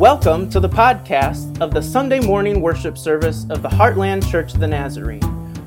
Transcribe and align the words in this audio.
Welcome 0.00 0.48
to 0.48 0.60
the 0.60 0.68
podcast 0.68 1.60
of 1.60 1.74
the 1.74 1.82
Sunday 1.82 2.20
morning 2.20 2.62
worship 2.62 2.96
service 2.96 3.44
of 3.50 3.60
the 3.60 3.68
Heartland 3.68 4.26
Church 4.30 4.54
of 4.54 4.60
the 4.60 4.66
Nazarene. 4.66 5.20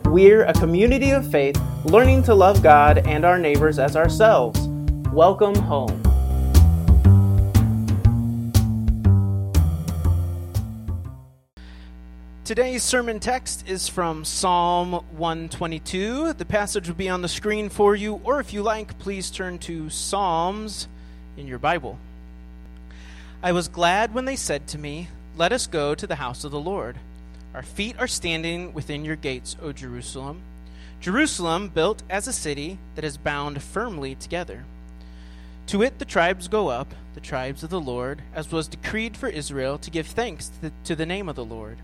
We're 0.05 0.45
a 0.45 0.53
community 0.53 1.11
of 1.11 1.29
faith 1.29 1.61
learning 1.85 2.23
to 2.23 2.33
love 2.33 2.63
God 2.63 2.97
and 3.07 3.25
our 3.25 3.37
neighbors 3.37 3.77
as 3.77 3.95
ourselves. 3.95 4.59
Welcome 5.11 5.53
home. 5.53 6.01
Today's 12.43 12.81
sermon 12.81 13.19
text 13.19 13.69
is 13.69 13.87
from 13.87 14.25
Psalm 14.25 14.93
122. 15.15 16.33
The 16.33 16.45
passage 16.45 16.87
will 16.87 16.95
be 16.95 17.07
on 17.07 17.21
the 17.21 17.29
screen 17.29 17.69
for 17.69 17.95
you, 17.95 18.19
or 18.23 18.39
if 18.39 18.51
you 18.51 18.63
like, 18.63 18.97
please 18.97 19.29
turn 19.29 19.59
to 19.59 19.91
Psalms 19.91 20.87
in 21.37 21.45
your 21.45 21.59
Bible. 21.59 21.99
I 23.45 23.51
was 23.51 23.67
glad 23.67 24.13
when 24.13 24.23
they 24.23 24.37
said 24.37 24.67
to 24.67 24.77
me, 24.77 25.09
Let 25.35 25.51
us 25.51 25.67
go 25.67 25.93
to 25.95 26.07
the 26.07 26.15
house 26.15 26.45
of 26.45 26.51
the 26.51 26.59
Lord. 26.61 26.95
Our 27.53 27.61
feet 27.61 27.97
are 27.99 28.07
standing 28.07 28.73
within 28.73 29.03
your 29.03 29.17
gates, 29.17 29.57
O 29.61 29.73
Jerusalem. 29.73 30.41
Jerusalem, 31.01 31.67
built 31.67 32.03
as 32.09 32.25
a 32.25 32.31
city 32.31 32.77
that 32.95 33.03
is 33.03 33.17
bound 33.17 33.61
firmly 33.61 34.15
together. 34.15 34.63
To 35.67 35.83
it 35.83 35.99
the 35.99 36.05
tribes 36.05 36.47
go 36.47 36.69
up, 36.69 36.93
the 37.15 37.19
tribes 37.19 37.63
of 37.63 37.69
the 37.69 37.81
Lord, 37.81 38.21
as 38.33 38.49
was 38.49 38.69
decreed 38.69 39.17
for 39.17 39.27
Israel 39.27 39.77
to 39.77 39.91
give 39.91 40.07
thanks 40.07 40.47
to 40.47 40.61
the, 40.61 40.71
to 40.85 40.95
the 40.95 41.05
name 41.05 41.27
of 41.27 41.35
the 41.35 41.43
Lord. 41.43 41.79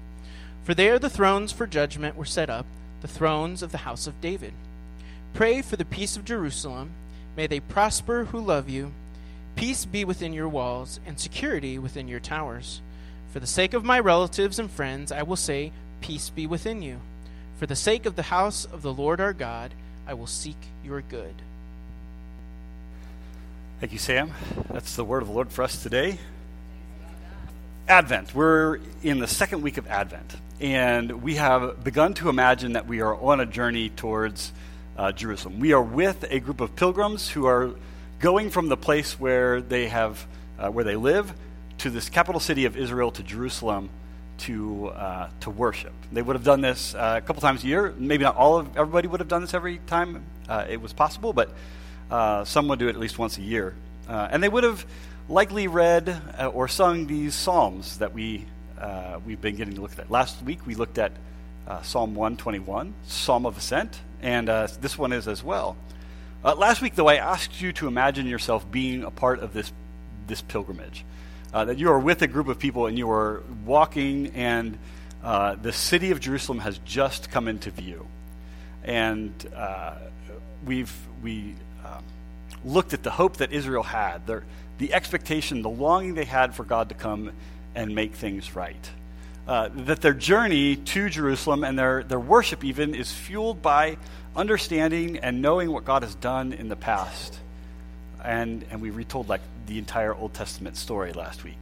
For 0.64 0.74
there 0.74 0.98
the 0.98 1.10
thrones 1.10 1.52
for 1.52 1.68
judgment 1.68 2.16
were 2.16 2.24
set 2.24 2.50
up, 2.50 2.68
the 3.02 3.08
thrones 3.10 3.62
of 3.62 3.74
the 3.74 3.80
house 3.80 4.08
of 4.08 4.22
David. 4.22 4.54
Pray 5.34 5.62
for 5.62 5.76
the 5.76 5.84
peace 5.84 6.16
of 6.16 6.24
Jerusalem. 6.24 6.92
May 7.36 7.48
they 7.48 7.60
prosper 7.60 8.26
who 8.26 8.40
love 8.40 8.70
you. 8.70 8.94
Peace 9.56 9.86
be 9.86 10.06
within 10.06 10.34
your 10.34 10.48
walls, 10.48 11.00
and 11.06 11.20
security 11.20 11.78
within 11.78 12.08
your 12.08 12.20
towers. 12.20 12.82
For 13.32 13.40
the 13.40 13.48
sake 13.48 13.74
of 13.74 13.84
my 13.84 14.00
relatives 14.00 14.58
and 14.58 14.72
friends, 14.72 15.12
I 15.12 15.24
will 15.24 15.36
say, 15.36 15.72
Peace 16.02 16.30
be 16.30 16.48
within 16.48 16.82
you. 16.82 17.00
For 17.58 17.66
the 17.66 17.76
sake 17.76 18.06
of 18.06 18.16
the 18.16 18.24
house 18.24 18.66
of 18.66 18.82
the 18.82 18.94
Lord 18.94 19.20
our 19.20 19.34
God, 19.34 19.74
I 20.08 20.14
will 20.14 20.28
seek 20.28 20.58
your 20.84 21.02
good. 21.02 21.36
Thank 23.80 23.92
you, 23.94 24.00
Sam. 24.00 24.32
That's 24.70 24.96
the 24.96 25.06
word 25.06 25.22
of 25.22 25.28
the 25.28 25.34
Lord 25.34 25.52
for 25.52 25.64
us 25.64 25.84
today. 25.84 26.20
Advent. 27.88 28.36
We're 28.36 28.80
in 29.04 29.20
the 29.20 29.28
second 29.28 29.62
week 29.62 29.78
of 29.78 29.88
Advent, 29.88 30.36
and 30.60 31.22
we 31.22 31.36
have 31.36 31.84
begun 31.84 32.14
to 32.16 32.30
imagine 32.30 32.74
that 32.74 32.88
we 32.88 33.02
are 33.02 33.16
on 33.16 33.40
a 33.40 33.46
journey 33.46 33.90
towards 33.90 34.52
uh, 34.98 35.12
Jerusalem. 35.12 35.60
We 35.60 35.74
are 35.74 35.82
with 35.82 36.26
a 36.30 36.40
group 36.40 36.62
of 36.62 36.76
pilgrims 36.76 37.30
who 37.30 37.46
are 37.46 37.72
going 38.20 38.50
from 38.50 38.68
the 38.68 38.78
place 38.78 39.20
where 39.20 39.62
they 39.62 39.88
have 39.88 40.28
uh, 40.60 40.70
where 40.70 40.84
they 40.84 40.98
live 40.98 41.34
to 41.78 41.90
this 41.90 42.10
capital 42.10 42.42
city 42.42 42.66
of 42.66 42.76
Israel 42.76 43.12
to 43.12 43.24
Jerusalem 43.24 43.90
to 44.40 44.88
uh, 44.88 45.30
to 45.42 45.50
worship. 45.50 45.94
They 46.12 46.22
would 46.22 46.36
have 46.36 46.44
done 46.44 46.62
this 46.62 46.94
uh, 46.94 47.16
a 47.18 47.26
couple 47.26 47.42
times 47.42 47.64
a 47.64 47.68
year. 47.68 47.94
Maybe 47.98 48.24
not 48.24 48.36
all 48.36 48.58
of 48.58 48.78
everybody 48.78 49.08
would 49.08 49.22
have 49.22 49.30
done 49.30 49.42
this 49.42 49.54
every 49.54 49.80
time 49.88 50.24
uh, 50.50 50.66
it 50.70 50.82
was 50.82 50.92
possible, 50.92 51.32
but 51.32 51.52
uh, 52.12 52.44
some 52.44 52.68
would 52.68 52.80
do 52.80 52.88
it 52.88 52.92
at 52.92 53.00
least 53.00 53.18
once 53.18 53.38
a 53.38 53.42
year. 53.42 53.74
Uh, 54.08 54.28
and 54.32 54.44
they 54.44 54.50
would 54.50 54.64
have 54.64 54.86
likely 55.30 55.68
read 55.68 56.22
or 56.54 56.68
sung 56.68 57.08
these 57.08 57.36
psalms 57.36 58.00
that 58.00 58.14
we 58.14 58.46
we've 59.26 59.42
been 59.42 59.56
getting 59.56 59.76
to 59.76 59.82
look 59.82 59.98
at. 60.00 60.10
Last 60.10 60.42
week 60.44 60.66
we 60.66 60.76
looked 60.76 60.98
at 60.98 61.12
Psalm 61.84 62.16
121, 62.16 62.94
Psalm 63.06 63.46
of 63.46 63.58
Ascent, 63.58 64.00
and 64.22 64.48
this 64.48 64.98
one 64.98 65.14
is 65.14 65.28
as 65.28 65.44
well. 65.44 65.78
Uh, 66.42 66.56
last 66.56 66.82
week, 66.82 66.96
though, 66.96 67.10
I 67.10 67.16
asked 67.16 67.60
you 67.60 67.74
to 67.74 67.88
imagine 67.90 68.26
yourself 68.26 68.70
being 68.72 69.04
a 69.04 69.12
part 69.12 69.40
of 69.40 69.52
this, 69.52 69.74
this 70.26 70.42
pilgrimage. 70.42 71.04
Uh, 71.54 71.66
that 71.66 71.78
you 71.78 71.92
are 71.92 72.00
with 72.00 72.22
a 72.22 72.28
group 72.28 72.48
of 72.48 72.58
people 72.58 72.86
and 72.86 72.98
you 72.98 73.12
are 73.12 73.44
walking, 73.66 74.28
and 74.28 74.78
uh, 75.22 75.56
the 75.56 75.74
city 75.74 76.12
of 76.12 76.22
Jerusalem 76.22 76.60
has 76.60 76.78
just 76.86 77.30
come 77.30 77.50
into 77.50 77.72
view. 77.72 78.08
And 78.86 79.34
uh, 79.54 79.96
we've 80.66 80.96
we, 81.22 81.56
um, 81.84 82.04
looked 82.64 82.94
at 82.94 83.04
the 83.04 83.12
hope 83.12 83.38
that 83.38 83.52
Israel 83.52 83.84
had, 83.84 84.26
their, 84.26 84.46
the 84.78 84.94
expectation, 84.94 85.62
the 85.62 85.70
longing 85.70 86.14
they 86.14 86.24
had 86.24 86.56
for 86.56 86.64
God 86.64 86.88
to 86.88 86.96
come 86.96 87.34
and 87.76 87.94
make 87.94 88.16
things 88.16 88.56
right. 88.56 88.90
Uh, 89.46 89.68
that 89.74 90.00
their 90.00 90.14
journey 90.14 90.78
to 90.78 91.10
Jerusalem 91.10 91.66
and 91.66 91.78
their, 91.78 92.04
their 92.04 92.20
worship, 92.20 92.64
even, 92.64 92.96
is 92.96 93.12
fueled 93.12 93.62
by 93.62 93.98
understanding 94.36 95.18
and 95.18 95.42
knowing 95.42 95.72
what 95.72 95.86
God 95.86 96.04
has 96.04 96.16
done 96.16 96.54
in 96.54 96.70
the 96.70 96.76
past. 96.76 97.38
And, 98.24 98.66
and 98.72 98.82
we 98.82 98.90
retold 98.90 99.30
like 99.30 99.42
the 99.68 99.78
entire 99.78 100.14
Old 100.14 100.34
Testament 100.34 100.78
story 100.78 101.14
last 101.14 101.44
week. 101.44 101.62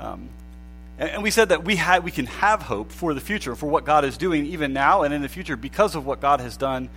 Um, 0.00 0.28
and, 0.98 1.10
and, 1.10 1.22
we 1.22 1.30
said 1.30 1.50
that 1.50 1.64
we, 1.64 1.76
ha- 1.76 1.98
we 1.98 2.10
can 2.10 2.26
have 2.26 2.62
hope 2.62 2.90
for 2.92 3.14
the 3.14 3.20
future, 3.20 3.54
for 3.54 3.66
what 3.66 3.84
God 3.84 4.04
is 4.04 4.16
doing 4.16 4.46
even 4.46 4.72
now 4.72 5.02
and 5.02 5.12
in 5.12 5.22
the 5.22 5.28
future 5.28 5.56
because 5.56 5.94
of 5.94 6.06
what 6.06 6.20
God 6.20 6.40
has 6.40 6.56
done 6.56 6.88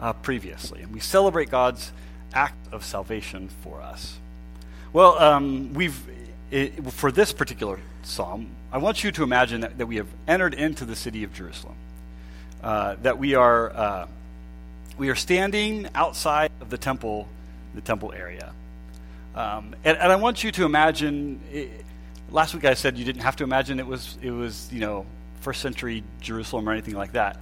uh, 0.00 0.12
previously. 0.12 0.82
And 0.82 0.92
we 0.92 1.00
celebrate 1.00 1.50
God's 1.50 1.92
act 2.32 2.72
of 2.72 2.84
salvation 2.84 3.48
for 3.62 3.80
us. 3.80 4.18
Well, 4.92 5.18
um, 5.18 5.74
we've, 5.74 6.00
it, 6.50 6.92
for 6.92 7.12
this 7.12 7.32
particular 7.32 7.80
psalm, 8.02 8.48
I 8.72 8.78
want 8.78 9.04
you 9.04 9.12
to 9.12 9.22
imagine 9.22 9.62
that, 9.62 9.78
that 9.78 9.86
we 9.86 9.96
have 9.96 10.08
entered 10.26 10.54
into 10.54 10.84
the 10.84 10.96
city 10.96 11.24
of 11.24 11.32
Jerusalem. 11.32 11.74
Uh, 12.62 12.96
that 13.02 13.18
we 13.18 13.34
are 13.34 13.70
uh, 13.70 14.06
we 14.98 15.08
are 15.10 15.14
standing 15.14 15.88
outside 15.94 16.50
of 16.60 16.70
the 16.70 16.76
temple, 16.76 17.28
the 17.74 17.80
temple 17.80 18.12
area. 18.12 18.52
Um, 19.34 19.74
and, 19.84 19.96
and, 19.96 20.12
I 20.12 20.16
want 20.16 20.42
you 20.42 20.50
to 20.52 20.64
imagine. 20.64 21.40
It, 21.52 21.84
last 22.30 22.52
week 22.54 22.64
I 22.64 22.74
said 22.74 22.98
you 22.98 23.04
didn't 23.04 23.22
have 23.22 23.36
to 23.36 23.44
imagine 23.44 23.78
it 23.78 23.86
was 23.86 24.18
it 24.20 24.32
was 24.32 24.68
you 24.72 24.80
know 24.80 25.06
first 25.40 25.62
century 25.62 26.02
Jerusalem 26.20 26.68
or 26.68 26.72
anything 26.72 26.94
like 26.94 27.12
that. 27.12 27.38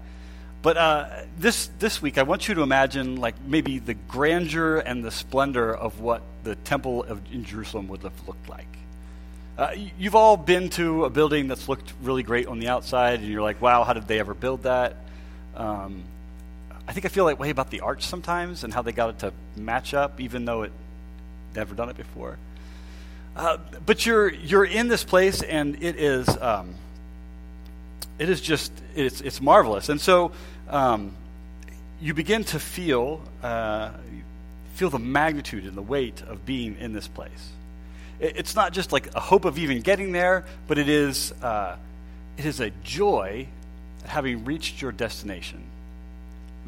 But 0.61 0.77
uh, 0.77 1.09
this 1.39 1.71
this 1.78 2.03
week 2.03 2.19
I 2.19 2.25
want 2.25 2.49
you 2.49 2.55
to 2.56 2.62
imagine 2.62 3.16
like 3.16 3.34
maybe 3.47 3.78
the 3.78 3.95
grandeur 3.95 4.78
and 4.78 5.03
the 5.03 5.11
splendor 5.11 5.75
of 5.75 6.00
what 6.00 6.22
the 6.45 6.55
temple 6.56 7.05
of, 7.05 7.21
in 7.33 7.45
Jerusalem 7.45 7.89
would 7.89 8.03
have 8.03 8.28
looked 8.28 8.49
like. 8.49 8.66
Uh, 9.56 9.75
you've 9.99 10.15
all 10.15 10.37
been 10.37 10.69
to 10.69 11.06
a 11.06 11.11
building 11.11 11.49
that's 11.49 11.66
looked 11.66 11.95
really 12.03 12.22
great 12.22 12.47
on 12.47 12.59
the 12.59 12.69
outside, 12.69 13.21
and 13.21 13.28
you're 13.28 13.41
like, 13.41 13.62
"Wow, 13.62 13.84
how 13.84 13.95
did 13.95 14.06
they 14.06 14.19
ever 14.19 14.34
build 14.34 14.65
that?" 14.65 14.97
Um, 15.55 16.03
I 16.89 16.93
think 16.93 17.05
I 17.05 17.09
feel 17.09 17.27
that 17.27 17.39
way 17.39 17.51
about 17.51 17.71
the 17.71 17.81
arch 17.81 18.05
sometimes 18.05 18.63
and 18.63 18.73
how 18.73 18.83
they 18.83 18.93
got 18.93 19.11
it 19.11 19.19
to 19.21 19.33
match 19.57 19.93
up, 19.93 20.21
even 20.21 20.45
though 20.45 20.63
it 20.63 20.73
never 21.55 21.75
done 21.75 21.89
it 21.89 21.97
before. 21.97 22.39
Uh, 23.35 23.59
but 23.85 24.07
you're 24.07 24.33
you're 24.33 24.65
in 24.65 24.89
this 24.89 25.05
place, 25.05 25.43
and 25.43 25.83
it 25.83 25.97
is 25.97 26.29
um, 26.39 26.75
it 28.19 28.29
is 28.29 28.41
just 28.41 28.73
it's 28.95 29.21
it's 29.21 29.41
marvelous, 29.41 29.89
and 29.89 30.01
so 30.01 30.33
um, 30.69 31.15
you 32.01 32.15
begin 32.15 32.45
to 32.45 32.59
feel 32.59 33.21
uh, 33.43 33.91
feel 34.75 34.89
the 34.89 34.99
magnitude 34.99 35.65
and 35.65 35.75
the 35.75 35.83
weight 35.83 36.23
of 36.23 36.47
being 36.47 36.77
in 36.79 36.93
this 36.93 37.09
place. 37.09 37.51
It, 38.21 38.37
it's 38.37 38.55
not 38.55 38.73
just 38.73 38.93
like 38.93 39.15
a 39.15 39.21
hope 39.21 39.45
of 39.45 39.59
even 39.59 39.83
getting 39.83 40.13
there, 40.13 40.45
but 40.67 40.79
it 40.79 40.89
is 40.89 41.33
uh, 41.43 41.77
it 42.39 42.47
is 42.47 42.61
a 42.61 42.71
joy 42.85 43.49
at 44.05 44.11
having 44.11 44.45
reached 44.45 44.81
your 44.81 44.93
destination 44.93 45.63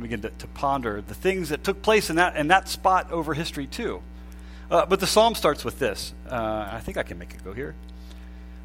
begin 0.03 0.22
to, 0.22 0.31
to, 0.31 0.47
ponder 0.48 1.00
the 1.00 1.14
things 1.14 1.48
that 1.48 1.64
took 1.64 1.82
place 1.82 2.10
in 2.10 2.16
that, 2.16 2.36
in 2.36 2.48
that 2.48 2.69
spot 2.69 3.10
over 3.10 3.34
history, 3.34 3.66
too. 3.66 4.03
Uh, 4.70 4.86
but 4.86 5.00
the 5.00 5.06
psalm 5.06 5.34
starts 5.34 5.64
with 5.64 5.78
this. 5.78 6.12
Uh, 6.31 6.69
I 6.70 6.81
think 6.81 6.97
I 6.97 7.03
can 7.03 7.19
make 7.19 7.34
it 7.34 7.44
go 7.44 7.53
here. 7.53 7.75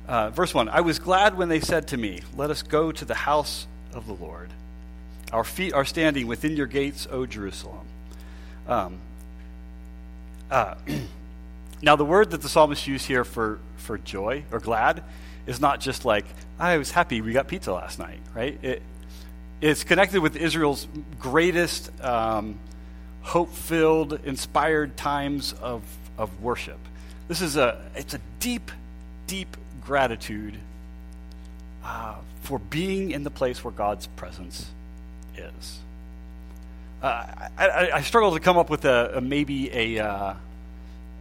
Uh, 0.07 0.29
verse 0.31 0.53
1 0.53 0.67
I 0.69 0.81
was 0.81 0.99
glad 0.99 1.38
when 1.38 1.49
they 1.49 1.59
said 1.59 1.88
to 1.89 1.97
me, 1.97 2.21
Let 2.35 2.49
us 2.49 2.61
go 2.61 2.91
to 2.91 3.05
the 3.05 3.16
house 3.16 3.67
of 3.94 4.05
the 4.05 4.13
Lord. 4.13 4.49
Our 5.31 5.44
feet 5.44 5.73
are 5.73 5.85
standing 5.85 6.27
within 6.27 6.55
your 6.55 6.67
gates, 6.67 7.07
O 7.09 7.25
Jerusalem. 7.25 7.88
Um, 8.67 9.00
uh, 10.51 10.75
now, 11.81 11.95
the 11.95 12.06
word 12.06 12.31
that 12.31 12.41
the 12.41 12.50
psalmist 12.50 12.86
used 12.86 13.07
here 13.07 13.24
for, 13.24 13.59
for 13.77 13.97
joy 13.97 14.44
or 14.51 14.59
glad 14.59 15.03
is 15.47 15.59
not 15.59 15.79
just 15.79 16.06
like, 16.06 16.25
I 16.59 16.77
was 16.77 16.91
happy 16.91 17.21
we 17.21 17.33
got 17.33 17.47
pizza 17.47 17.74
last 17.74 17.97
night, 17.97 18.19
right? 18.36 18.57
It, 18.63 18.81
it's 19.63 19.86
connected 19.86 20.19
with 20.19 20.36
Israel's 20.36 20.86
greatest 21.19 21.89
um, 22.04 22.60
hope 23.21 23.50
filled, 23.54 24.19
inspired 24.25 24.98
times 24.98 25.54
of, 25.54 25.81
of 26.18 26.42
worship. 26.42 26.80
This 27.30 27.42
is 27.42 27.56
a, 27.56 27.81
it's 27.95 28.13
a 28.13 28.19
deep, 28.42 28.71
deep 29.25 29.56
gratitude 29.86 30.57
uh, 31.81 32.15
for 32.42 32.60
being 32.60 33.12
in 33.12 33.24
the 33.24 33.30
place 33.30 33.63
where 33.63 33.71
God's 33.71 34.07
presence 34.07 34.69
is. 35.38 35.80
Uh, 37.01 37.25
I, 37.57 37.92
I, 37.94 38.01
struggle 38.01 38.33
to 38.33 38.42
come 38.42 38.57
up 38.57 38.69
with 38.69 38.83
a, 38.83 39.13
a 39.15 39.21
maybe 39.21 39.71
a, 39.71 40.06
uh, 40.06 40.33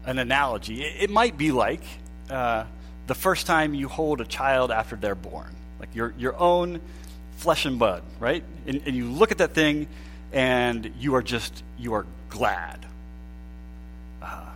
an 0.05 0.19
analogy. 0.19 0.83
It, 0.83 1.05
it, 1.05 1.11
might 1.11 1.39
be 1.39 1.53
like 1.53 1.83
uh, 2.29 2.65
the 3.06 3.15
first 3.15 3.47
time 3.47 3.73
you 3.75 3.89
hold 3.89 4.21
a 4.21 4.25
child 4.25 4.73
after 4.73 4.97
they're 4.97 5.15
born, 5.15 5.55
like 5.79 5.94
your, 5.94 6.12
your 6.19 6.37
own 6.37 6.81
flesh 7.43 7.67
and 7.67 7.77
blood, 7.79 8.05
right? 8.21 8.44
And, 8.67 8.83
and 8.87 8.94
you 8.94 9.11
look 9.11 9.33
at 9.33 9.39
that 9.39 9.53
thing 9.53 9.89
and 10.33 10.93
you 11.00 11.17
are 11.17 11.23
just, 11.23 11.65
you 11.77 11.94
are 11.94 12.06
glad. 12.31 12.87
Uh, 14.23 14.47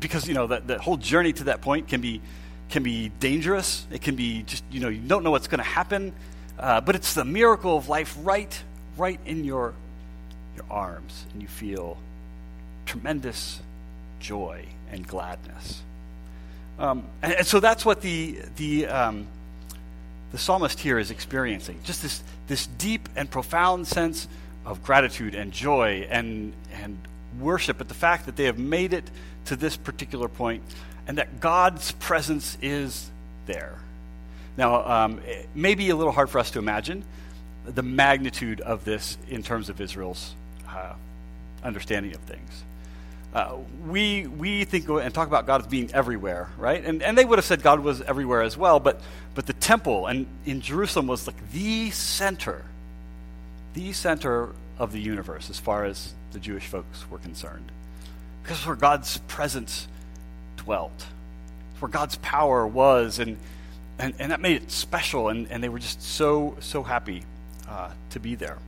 because, 0.00 0.26
you 0.26 0.34
know, 0.34 0.48
that, 0.48 0.66
that 0.66 0.80
whole 0.80 0.96
journey 0.96 1.32
to 1.32 1.44
that 1.44 1.60
point 1.60 1.86
can 1.86 2.00
be, 2.00 2.20
can 2.70 2.82
be 2.82 3.10
dangerous. 3.20 3.86
It 3.92 4.02
can 4.02 4.16
be 4.16 4.42
just, 4.42 4.64
you 4.72 4.80
know, 4.80 4.88
you 4.88 5.00
don't 5.00 5.22
know 5.22 5.30
what's 5.30 5.46
going 5.46 5.58
to 5.58 5.64
happen. 5.64 6.12
Uh, 6.58 6.80
but 6.80 6.96
it's 6.96 7.14
the 7.14 7.24
miracle 7.24 7.76
of 7.76 7.88
life 7.88 8.16
right, 8.22 8.62
right 8.96 9.20
in 9.24 9.44
your, 9.44 9.72
your 10.56 10.64
arms. 10.68 11.26
And 11.32 11.40
you 11.40 11.48
feel 11.48 11.96
tremendous 12.84 13.60
joy 14.18 14.64
and 14.90 15.06
gladness. 15.06 15.82
Um, 16.80 17.04
and, 17.22 17.32
and, 17.34 17.46
so 17.46 17.60
that's 17.60 17.84
what 17.84 18.00
the, 18.00 18.40
the, 18.56 18.86
um, 18.86 19.28
the 20.34 20.40
psalmist 20.40 20.80
here 20.80 20.98
is 20.98 21.12
experiencing 21.12 21.78
just 21.84 22.02
this, 22.02 22.20
this 22.48 22.66
deep 22.66 23.08
and 23.14 23.30
profound 23.30 23.86
sense 23.86 24.26
of 24.66 24.82
gratitude 24.82 25.32
and 25.32 25.52
joy 25.52 26.08
and, 26.10 26.52
and 26.82 26.98
worship 27.38 27.80
at 27.80 27.86
the 27.86 27.94
fact 27.94 28.26
that 28.26 28.34
they 28.34 28.42
have 28.42 28.58
made 28.58 28.92
it 28.92 29.08
to 29.44 29.54
this 29.54 29.76
particular 29.76 30.26
point 30.26 30.60
and 31.06 31.18
that 31.18 31.38
God's 31.38 31.92
presence 31.92 32.58
is 32.60 33.12
there. 33.46 33.78
Now, 34.56 34.84
um, 34.84 35.20
it 35.20 35.48
may 35.54 35.76
be 35.76 35.90
a 35.90 35.94
little 35.94 36.12
hard 36.12 36.28
for 36.28 36.40
us 36.40 36.50
to 36.50 36.58
imagine 36.58 37.04
the 37.64 37.84
magnitude 37.84 38.60
of 38.60 38.84
this 38.84 39.16
in 39.28 39.44
terms 39.44 39.68
of 39.68 39.80
Israel's 39.80 40.34
uh, 40.68 40.94
understanding 41.62 42.12
of 42.12 42.20
things. 42.22 42.64
Uh, 43.34 43.56
we, 43.84 44.28
we 44.28 44.64
think 44.64 44.88
and 44.88 45.12
talk 45.12 45.26
about 45.26 45.44
God 45.44 45.62
as 45.62 45.66
being 45.66 45.90
everywhere, 45.92 46.50
right? 46.56 46.84
And, 46.84 47.02
and 47.02 47.18
they 47.18 47.24
would 47.24 47.38
have 47.38 47.44
said 47.44 47.62
God 47.62 47.80
was 47.80 48.00
everywhere 48.00 48.42
as 48.42 48.56
well, 48.56 48.78
but, 48.78 49.00
but 49.34 49.46
the 49.46 49.52
temple 49.52 50.06
and 50.06 50.26
in 50.46 50.60
Jerusalem 50.60 51.08
was 51.08 51.26
like 51.26 51.50
the 51.50 51.90
center, 51.90 52.64
the 53.74 53.92
center 53.92 54.50
of 54.78 54.92
the 54.92 55.00
universe 55.00 55.50
as 55.50 55.58
far 55.58 55.84
as 55.84 56.14
the 56.30 56.38
Jewish 56.38 56.66
folks 56.66 57.10
were 57.10 57.18
concerned. 57.18 57.72
Because 58.42 58.64
where 58.64 58.76
God's 58.76 59.18
presence 59.26 59.88
dwelt, 60.56 61.06
where 61.80 61.90
God's 61.90 62.16
power 62.16 62.64
was, 62.64 63.18
and, 63.18 63.36
and, 63.98 64.14
and 64.20 64.30
that 64.30 64.40
made 64.40 64.62
it 64.62 64.70
special, 64.70 65.28
and, 65.28 65.50
and 65.50 65.62
they 65.62 65.68
were 65.68 65.80
just 65.80 66.02
so, 66.02 66.56
so 66.60 66.84
happy 66.84 67.24
uh, 67.68 67.90
to 68.10 68.20
be 68.20 68.36
there. 68.36 68.58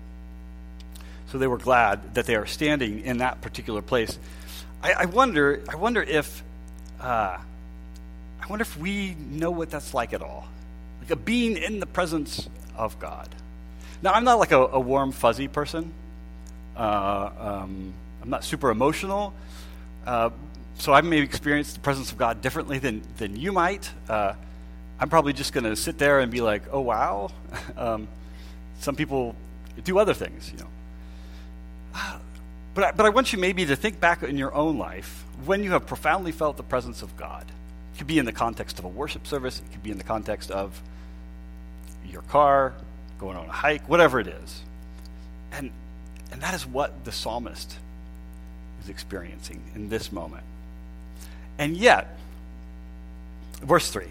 So 1.31 1.39
they 1.39 1.47
were 1.47 1.59
glad 1.59 2.15
that 2.15 2.27
they 2.27 2.35
are 2.35 2.47
standing 2.47 3.01
in 3.01 3.19
that 3.19 3.41
particular 3.41 3.83
place. 3.83 4.19
I, 4.83 4.93
I 4.93 5.05
wonder, 5.07 5.63
I 5.69 5.77
wonder 5.77 6.03
if, 6.03 6.43
uh, 7.01 7.39
I 8.41 8.47
wonder 8.49 8.63
if 8.63 8.77
we 8.77 9.15
know 9.15 9.51
what 9.51 9.71
that's 9.71 9.95
like 9.95 10.13
at 10.13 10.23
all, 10.23 10.47
like 11.01 11.11
a 11.11 11.17
being 11.17 11.57
in 11.57 11.81
the 11.81 11.87
presence 11.87 12.49
of 12.77 12.99
God. 12.99 13.29
Now, 14.03 14.13
I'm 14.13 14.25
not 14.25 14.39
like 14.39 14.53
a, 14.53 14.59
a 14.59 14.81
warm, 14.81 15.13
fuzzy 15.13 15.49
person. 15.49 15.93
Uh, 16.77 17.31
um, 17.39 17.95
I'm 18.23 18.31
not 18.31 18.45
super 18.45 18.71
emotional, 18.71 19.33
uh, 20.07 20.31
so 20.79 20.93
I 20.93 21.01
may 21.01 21.21
experience 21.21 21.73
the 21.73 21.81
presence 21.81 22.13
of 22.13 22.19
God 22.19 22.43
differently 22.43 22.79
than 22.79 23.03
than 23.17 23.35
you 23.35 23.51
might. 23.51 23.91
Uh, 24.09 24.35
I'm 25.01 25.09
probably 25.09 25.33
just 25.33 25.55
going 25.55 25.65
to 25.65 25.75
sit 25.75 25.97
there 25.97 26.21
and 26.21 26.31
be 26.31 26.43
like, 26.43 26.63
"Oh 26.71 26.81
wow." 26.81 27.31
um, 27.79 28.09
some 28.81 28.95
people 28.95 29.35
do 29.85 29.99
other 29.99 30.13
things, 30.13 30.53
you 30.53 30.59
know. 30.59 30.69
But 32.77 32.85
I, 32.85 32.93
but 32.93 33.07
I 33.07 33.09
want 33.09 33.33
you 33.33 33.39
maybe 33.39 33.65
to 33.65 33.75
think 33.75 34.01
back 34.01 34.23
in 34.23 34.37
your 34.37 34.55
own 34.55 34.77
life 34.77 35.25
when 35.47 35.65
you 35.65 35.71
have 35.71 35.87
profoundly 35.87 36.31
felt 36.31 36.59
the 36.59 36.63
presence 36.63 37.01
of 37.01 37.17
God. 37.17 37.47
It 37.95 37.99
could 37.99 38.07
be 38.07 38.19
in 38.19 38.27
the 38.27 38.33
context 38.33 38.79
of 38.79 38.85
a 38.85 38.89
worship 38.89 39.27
service, 39.27 39.61
it 39.61 39.73
could 39.73 39.83
be 39.83 39.91
in 39.91 39.97
the 39.97 40.05
context 40.05 40.51
of 40.51 40.83
your 42.07 42.21
car, 42.21 42.75
going 43.19 43.39
on 43.39 43.47
a 43.47 43.53
hike, 43.53 43.89
whatever 43.89 44.21
it 44.21 44.27
is. 44.27 44.61
And, 45.53 45.71
and 46.31 46.43
that 46.43 46.53
is 46.53 46.67
what 46.67 47.03
the 47.07 47.13
psalmist 47.13 47.79
is 48.83 48.91
experiencing 48.91 49.63
in 49.75 49.89
this 49.89 50.13
moment. 50.13 50.45
And 51.59 51.79
yet, 51.79 52.19
verse 53.63 53.91
3, 53.91 54.05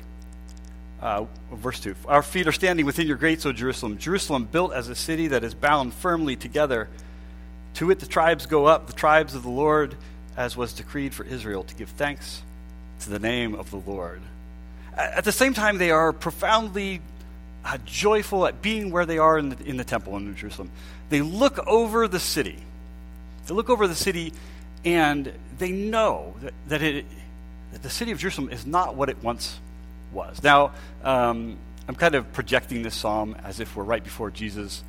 uh, 1.01 1.25
verse 1.53 1.79
2 1.81 1.93
Our 2.07 2.23
feet 2.23 2.47
are 2.47 2.51
standing 2.51 2.87
within 2.87 3.05
your 3.05 3.17
gates, 3.17 3.45
O 3.45 3.53
Jerusalem. 3.53 3.99
Jerusalem, 3.99 4.45
built 4.45 4.73
as 4.73 4.89
a 4.89 4.95
city 4.95 5.27
that 5.27 5.43
is 5.43 5.53
bound 5.53 5.93
firmly 5.93 6.35
together 6.35 6.89
to 7.75 7.91
it 7.91 7.99
the 7.99 8.05
tribes 8.05 8.45
go 8.45 8.65
up, 8.65 8.87
the 8.87 8.93
tribes 8.93 9.35
of 9.35 9.43
the 9.43 9.49
Lord, 9.49 9.95
as 10.35 10.57
was 10.57 10.73
decreed 10.73 11.13
for 11.13 11.23
Israel, 11.23 11.63
to 11.63 11.75
give 11.75 11.89
thanks 11.89 12.41
to 13.01 13.09
the 13.09 13.19
name 13.19 13.55
of 13.55 13.71
the 13.71 13.77
Lord. 13.77 14.21
At 14.97 15.25
the 15.25 15.31
same 15.31 15.53
time, 15.53 15.77
they 15.77 15.91
are 15.91 16.13
profoundly 16.13 17.01
uh, 17.65 17.77
joyful 17.85 18.45
at 18.45 18.61
being 18.61 18.91
where 18.91 19.05
they 19.05 19.17
are 19.17 19.37
in 19.37 19.49
the, 19.49 19.65
in 19.65 19.77
the 19.77 19.83
temple 19.83 20.15
in 20.17 20.35
Jerusalem. 20.35 20.71
They 21.09 21.21
look 21.21 21.59
over 21.67 22.07
the 22.07 22.19
city. 22.19 22.57
They 23.47 23.53
look 23.53 23.69
over 23.69 23.87
the 23.87 23.95
city 23.95 24.33
and 24.85 25.31
they 25.57 25.71
know 25.71 26.35
that, 26.41 26.53
that, 26.67 26.81
it, 26.81 27.05
that 27.73 27.83
the 27.83 27.89
city 27.89 28.11
of 28.11 28.19
Jerusalem 28.19 28.49
is 28.49 28.65
not 28.65 28.95
what 28.95 29.09
it 29.09 29.21
once 29.23 29.59
was. 30.11 30.41
Now, 30.41 30.71
um, 31.03 31.57
I'm 31.87 31.95
kind 31.95 32.15
of 32.15 32.31
projecting 32.33 32.83
this 32.83 32.95
psalm 32.95 33.35
as 33.43 33.59
if 33.59 33.75
we're 33.75 33.83
right 33.83 34.03
before 34.03 34.31
Jesus. 34.31 34.83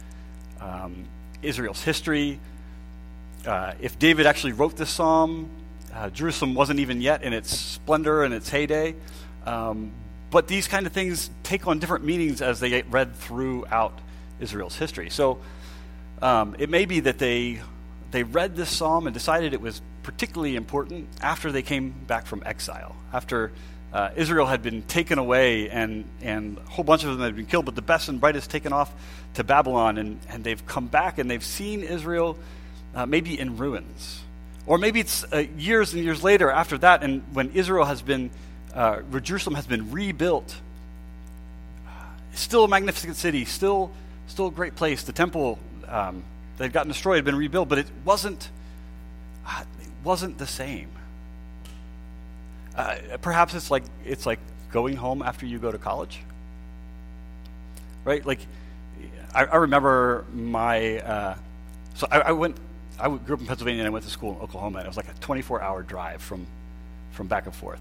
Um, 0.61 1.05
Israel's 1.43 1.83
history, 1.83 2.41
uh, 3.47 3.75
if 3.81 3.99
David 3.99 4.27
actually 4.27 4.53
wrote 4.53 4.77
this 4.77 4.91
psalm, 4.91 5.49
uh, 5.95 6.11
Jerusalem 6.11 6.55
wasn't 6.55 6.81
even 6.81 7.01
yet 7.01 7.23
in 7.23 7.33
its 7.33 7.57
splendor 7.57 8.23
and 8.25 8.35
its 8.35 8.49
heyday. 8.49 8.95
Um, 9.47 9.93
but 10.31 10.49
these 10.49 10.69
kind 10.69 10.87
of 10.87 10.93
things 10.93 11.31
take 11.43 11.67
on 11.67 11.79
different 11.79 12.05
meanings 12.05 12.43
as 12.43 12.61
they 12.61 12.69
get 12.69 12.91
read 12.91 13.15
throughout 13.15 13.99
Israel's 14.41 14.77
history. 14.77 15.09
So 15.09 15.39
um, 16.21 16.57
it 16.59 16.69
may 16.69 16.85
be 16.85 17.01
that 17.01 17.19
they 17.19 17.61
they 18.11 18.23
read 18.23 18.57
this 18.57 18.71
psalm 18.71 19.07
and 19.07 19.15
decided 19.15 19.53
it 19.53 19.61
was 19.61 19.83
particularly 20.03 20.57
important 20.57 21.09
after 21.21 21.51
they 21.51 21.63
came 21.63 21.91
back 21.91 22.27
from 22.27 22.43
exile, 22.47 22.95
after 23.13 23.53
uh, 23.93 24.11
Israel 24.17 24.47
had 24.47 24.63
been 24.63 24.83
taken 24.83 25.19
away 25.19 25.69
and, 25.69 26.05
and 26.21 26.59
a 26.59 26.71
whole 26.71 26.85
bunch 26.85 27.03
of 27.03 27.11
them 27.11 27.21
had 27.21 27.35
been 27.35 27.47
killed, 27.47 27.65
but 27.65 27.75
the 27.75 27.83
best 27.83 28.09
and 28.09 28.21
brightest 28.21 28.51
taken 28.51 28.73
off 28.73 28.95
to 29.35 29.45
Babylon, 29.45 29.99
and, 29.99 30.21
and 30.29 30.45
they've 30.45 30.65
come 30.67 30.87
back 30.87 31.19
and 31.19 31.31
they've 31.31 31.45
seen 31.45 31.83
Israel 31.83 32.39
uh, 32.97 33.07
maybe 33.07 33.39
in 33.39 33.59
ruins. 33.59 34.23
Or 34.67 34.79
maybe 34.79 34.99
it's 34.99 35.25
uh, 35.33 35.45
years 35.57 35.93
and 35.95 36.03
years 36.03 36.25
later 36.25 36.51
after 36.51 36.79
that, 36.79 37.05
and 37.05 37.23
when 37.33 37.53
Israel 37.53 37.85
has 37.85 38.03
been, 38.03 38.31
uh, 38.75 39.03
Jerusalem 39.23 39.55
has 39.55 39.67
been 39.67 39.93
rebuilt. 39.93 40.57
Still 42.33 42.65
a 42.65 42.69
magnificent 42.69 43.17
city, 43.17 43.45
still, 43.45 43.93
still 44.27 44.49
a 44.49 44.51
great 44.51 44.75
place. 44.75 45.05
The 45.05 45.13
temple 45.13 45.59
um, 45.87 46.25
that 46.57 46.65
had 46.65 46.73
gotten 46.73 46.89
destroyed 46.89 47.17
had 47.17 47.25
been 47.25 47.37
rebuilt, 47.37 47.69
but 47.69 47.79
it 47.79 47.87
wasn't, 48.05 48.51
uh, 49.47 49.63
it 49.81 49.89
wasn't 50.03 50.39
the 50.39 50.47
same. 50.47 50.89
Uh, 52.75 52.97
perhaps 53.23 53.55
it's 53.55 53.71
like 53.71 53.85
it's 54.05 54.27
like 54.27 54.39
going 54.71 54.97
home 54.97 55.23
after 55.23 55.47
you 55.47 55.59
go 55.59 55.71
to 55.71 55.79
college, 55.79 56.21
right? 58.05 58.25
Like, 58.27 58.41
I, 59.35 59.45
I 59.45 59.57
remember 59.57 60.25
my. 60.35 60.99
Uh, 60.99 61.35
so 61.95 62.07
I, 62.11 62.21
I, 62.21 62.33
went 62.33 62.59
I 62.99 63.09
grew 63.09 63.35
up 63.35 63.41
in 63.41 63.47
Pennsylvania 63.47 63.81
and 63.81 63.87
I 63.87 63.91
went 63.91 64.05
to 64.05 64.11
school 64.11 64.33
in 64.33 64.41
Oklahoma. 64.41 64.79
And 64.79 64.87
it 64.87 64.89
was 64.89 64.97
like 64.97 65.09
a 65.09 65.15
24 65.21 65.63
hour 65.63 65.83
drive 65.83 66.23
from, 66.23 66.47
from 67.13 67.27
back 67.27 67.47
and 67.47 67.55
forth. 67.55 67.81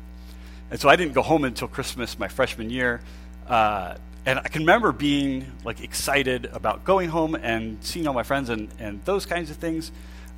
And 0.71 0.79
so 0.79 0.89
I 0.89 0.95
didn't 0.95 1.13
go 1.13 1.21
home 1.21 1.43
until 1.43 1.67
Christmas 1.67 2.17
my 2.17 2.27
freshman 2.27 2.69
year. 2.69 3.01
Uh, 3.47 3.95
and 4.25 4.39
I 4.39 4.47
can 4.47 4.63
remember 4.63 4.91
being 4.91 5.51
like 5.63 5.81
excited 5.81 6.45
about 6.51 6.83
going 6.83 7.09
home 7.09 7.35
and 7.35 7.77
seeing 7.83 8.07
all 8.07 8.13
my 8.13 8.23
friends 8.23 8.49
and, 8.49 8.69
and 8.79 9.03
those 9.05 9.25
kinds 9.25 9.51
of 9.51 9.57
things. 9.57 9.91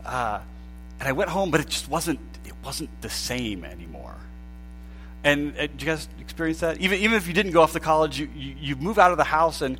Uh, 0.05 0.39
and 0.99 1.07
I 1.07 1.13
went 1.13 1.29
home, 1.29 1.51
but 1.51 1.61
it 1.61 1.69
just 1.69 1.87
wasn't 1.89 2.19
it 2.45 2.53
wasn't 2.63 2.89
the 3.01 3.09
same 3.09 3.63
anymore. 3.63 4.15
And 5.23 5.55
uh, 5.57 5.61
did 5.61 5.81
you 5.81 5.87
guys 5.87 6.07
experience 6.19 6.59
that? 6.59 6.81
Even 6.81 6.99
even 6.99 7.15
if 7.15 7.27
you 7.27 7.33
didn't 7.33 7.53
go 7.53 7.61
off 7.61 7.73
to 7.73 7.79
college, 7.79 8.19
you, 8.19 8.29
you, 8.35 8.55
you 8.59 8.75
move 8.75 8.99
out 8.99 9.11
of 9.11 9.17
the 9.17 9.23
house 9.23 9.61
and 9.61 9.79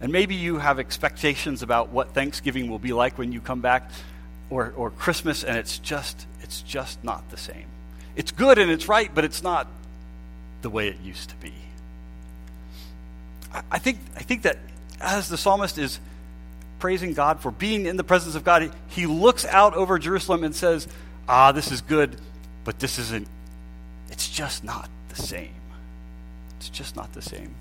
and 0.00 0.10
maybe 0.10 0.34
you 0.34 0.58
have 0.58 0.78
expectations 0.78 1.62
about 1.62 1.90
what 1.90 2.14
Thanksgiving 2.14 2.70
will 2.70 2.78
be 2.78 2.92
like 2.92 3.18
when 3.18 3.32
you 3.32 3.40
come 3.40 3.60
back 3.60 3.90
or, 4.52 4.74
or 4.76 4.90
Christmas, 4.90 5.44
and 5.44 5.56
it's 5.56 5.78
just, 5.78 6.26
it's 6.42 6.60
just 6.60 7.02
not 7.02 7.30
the 7.30 7.38
same. 7.38 7.64
It's 8.14 8.30
good 8.30 8.58
and 8.58 8.70
it's 8.70 8.86
right, 8.86 9.10
but 9.12 9.24
it's 9.24 9.42
not 9.42 9.66
the 10.60 10.68
way 10.68 10.88
it 10.88 10.96
used 11.02 11.30
to 11.30 11.36
be. 11.36 11.54
I, 13.52 13.62
I 13.72 13.78
think, 13.78 13.98
I 14.14 14.22
think 14.22 14.42
that 14.42 14.58
as 15.00 15.30
the 15.30 15.38
psalmist 15.38 15.78
is 15.78 15.98
praising 16.80 17.14
God 17.14 17.40
for 17.40 17.50
being 17.50 17.86
in 17.86 17.96
the 17.96 18.04
presence 18.04 18.34
of 18.34 18.44
God, 18.44 18.70
he 18.88 19.06
looks 19.06 19.46
out 19.46 19.74
over 19.74 19.98
Jerusalem 19.98 20.44
and 20.44 20.54
says, 20.54 20.86
Ah, 21.26 21.52
this 21.52 21.72
is 21.72 21.80
good, 21.80 22.16
but 22.64 22.78
this 22.78 22.98
isn't, 22.98 23.26
it's 24.10 24.28
just 24.28 24.64
not 24.64 24.90
the 25.08 25.22
same. 25.22 25.54
It's 26.58 26.68
just 26.68 26.94
not 26.94 27.12
the 27.14 27.22
same. 27.22 27.54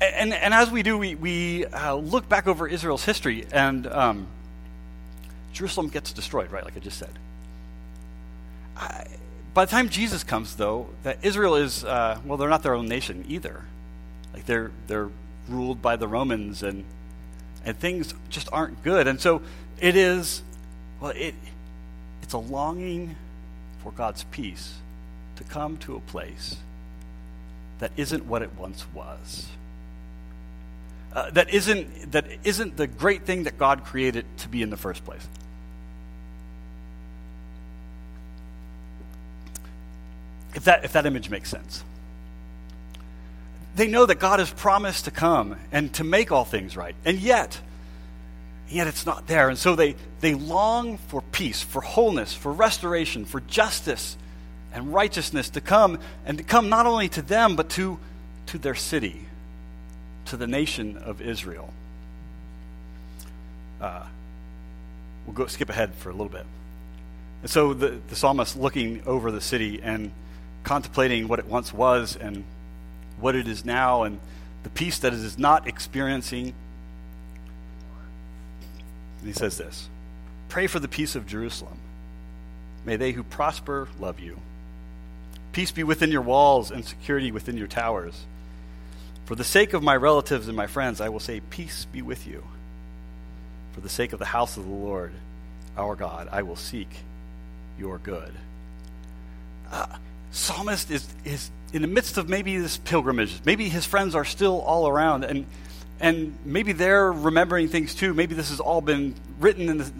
And, 0.00 0.32
and, 0.34 0.52
as 0.52 0.68
we 0.68 0.82
do, 0.82 0.98
we, 0.98 1.14
we 1.14 1.64
uh, 1.66 1.94
look 1.94 2.28
back 2.28 2.48
over 2.48 2.66
Israel's 2.66 3.04
history, 3.04 3.46
and 3.52 3.86
um, 3.86 4.26
Jerusalem 5.52 5.88
gets 5.88 6.12
destroyed, 6.12 6.50
right? 6.50 6.64
Like 6.64 6.76
I 6.76 6.80
just 6.80 6.98
said. 6.98 7.18
I, 8.76 9.06
by 9.54 9.66
the 9.66 9.70
time 9.70 9.88
Jesus 9.88 10.24
comes, 10.24 10.56
though, 10.56 10.88
that 11.02 11.18
Israel 11.22 11.56
is 11.56 11.84
uh, 11.84 12.18
well, 12.24 12.38
they're 12.38 12.48
not 12.48 12.62
their 12.62 12.74
own 12.74 12.86
nation 12.86 13.24
either. 13.28 13.64
Like 14.32 14.46
they're 14.46 14.70
they're 14.86 15.10
ruled 15.48 15.82
by 15.82 15.96
the 15.96 16.08
Romans, 16.08 16.62
and 16.62 16.84
and 17.64 17.78
things 17.78 18.14
just 18.30 18.48
aren't 18.52 18.82
good. 18.82 19.06
And 19.06 19.20
so 19.20 19.42
it 19.80 19.96
is. 19.96 20.42
Well, 21.00 21.10
it 21.10 21.34
it's 22.22 22.32
a 22.32 22.38
longing 22.38 23.16
for 23.82 23.92
God's 23.92 24.24
peace 24.24 24.74
to 25.36 25.44
come 25.44 25.76
to 25.78 25.96
a 25.96 26.00
place 26.00 26.56
that 27.80 27.90
isn't 27.96 28.26
what 28.26 28.42
it 28.42 28.50
once 28.56 28.86
was. 28.94 29.48
Uh, 31.12 31.30
that 31.32 31.52
isn't 31.52 32.12
that 32.12 32.24
isn't 32.44 32.76
the 32.76 32.86
great 32.86 33.24
thing 33.24 33.42
that 33.42 33.58
God 33.58 33.84
created 33.84 34.24
to 34.38 34.48
be 34.48 34.62
in 34.62 34.70
the 34.70 34.76
first 34.76 35.04
place. 35.04 35.26
If 40.54 40.64
that 40.64 40.84
if 40.84 40.92
that 40.92 41.06
image 41.06 41.30
makes 41.30 41.48
sense. 41.48 41.84
They 43.74 43.86
know 43.86 44.04
that 44.04 44.16
God 44.16 44.38
has 44.38 44.50
promised 44.50 45.06
to 45.06 45.10
come 45.10 45.56
and 45.70 45.92
to 45.94 46.04
make 46.04 46.30
all 46.30 46.44
things 46.44 46.76
right. 46.76 46.94
And 47.04 47.18
yet, 47.18 47.58
yet 48.68 48.86
it's 48.86 49.06
not 49.06 49.26
there. 49.26 49.48
And 49.48 49.58
so 49.58 49.74
they, 49.74 49.96
they 50.20 50.34
long 50.34 50.98
for 50.98 51.22
peace, 51.32 51.62
for 51.62 51.80
wholeness, 51.80 52.34
for 52.34 52.52
restoration, 52.52 53.24
for 53.24 53.40
justice 53.40 54.16
and 54.74 54.92
righteousness 54.92 55.50
to 55.50 55.60
come, 55.60 55.98
and 56.26 56.38
to 56.38 56.44
come 56.44 56.68
not 56.68 56.86
only 56.86 57.08
to 57.10 57.22
them, 57.22 57.56
but 57.56 57.70
to, 57.70 57.98
to 58.46 58.58
their 58.58 58.74
city, 58.74 59.26
to 60.26 60.36
the 60.36 60.46
nation 60.46 60.96
of 60.98 61.20
Israel. 61.20 61.72
Uh, 63.80 64.04
we'll 65.26 65.34
go 65.34 65.46
skip 65.46 65.68
ahead 65.68 65.94
for 65.94 66.10
a 66.10 66.12
little 66.12 66.28
bit. 66.28 66.46
And 67.42 67.50
so 67.50 67.74
the, 67.74 67.98
the 68.08 68.16
psalmist 68.16 68.56
looking 68.56 69.02
over 69.06 69.30
the 69.30 69.40
city 69.40 69.80
and 69.82 70.10
contemplating 70.64 71.28
what 71.28 71.38
it 71.38 71.46
once 71.46 71.72
was 71.72 72.16
and 72.16 72.44
what 73.18 73.34
it 73.34 73.48
is 73.48 73.64
now 73.64 74.02
and 74.02 74.20
the 74.62 74.70
peace 74.70 74.98
that 75.00 75.12
it 75.12 75.18
is 75.18 75.38
not 75.38 75.66
experiencing. 75.66 76.54
And 79.18 79.26
he 79.26 79.32
says 79.32 79.58
this 79.58 79.88
Pray 80.48 80.66
for 80.66 80.78
the 80.78 80.88
peace 80.88 81.14
of 81.14 81.26
Jerusalem. 81.26 81.78
May 82.84 82.96
they 82.96 83.12
who 83.12 83.22
prosper 83.22 83.88
love 84.00 84.18
you. 84.20 84.38
Peace 85.52 85.70
be 85.70 85.84
within 85.84 86.10
your 86.10 86.22
walls 86.22 86.70
and 86.70 86.84
security 86.84 87.30
within 87.30 87.56
your 87.56 87.66
towers. 87.66 88.24
For 89.26 89.34
the 89.34 89.44
sake 89.44 89.72
of 89.72 89.82
my 89.82 89.94
relatives 89.94 90.48
and 90.48 90.56
my 90.56 90.66
friends, 90.66 91.00
I 91.00 91.08
will 91.08 91.20
say, 91.20 91.40
Peace 91.40 91.86
be 91.86 92.02
with 92.02 92.26
you. 92.26 92.44
For 93.72 93.80
the 93.80 93.88
sake 93.88 94.12
of 94.12 94.18
the 94.18 94.24
house 94.24 94.56
of 94.56 94.64
the 94.64 94.70
Lord, 94.70 95.12
our 95.76 95.94
God, 95.94 96.28
I 96.30 96.42
will 96.42 96.56
seek 96.56 96.88
your 97.78 97.98
good. 97.98 98.32
Uh, 99.70 99.86
psalmist 100.32 100.90
is, 100.90 101.06
is 101.24 101.50
in 101.72 101.82
the 101.82 101.88
midst 101.88 102.18
of 102.18 102.28
maybe 102.28 102.56
this 102.58 102.78
pilgrimage. 102.78 103.40
Maybe 103.44 103.68
his 103.68 103.86
friends 103.86 104.14
are 104.14 104.24
still 104.24 104.60
all 104.60 104.88
around, 104.88 105.24
and, 105.24 105.46
and 106.00 106.36
maybe 106.44 106.72
they're 106.72 107.12
remembering 107.12 107.68
things 107.68 107.94
too. 107.94 108.12
Maybe 108.12 108.34
this 108.34 108.50
has 108.50 108.58
all 108.58 108.80
been 108.80 109.14
written 109.38 109.68
in 109.68 109.78
the 109.78 109.92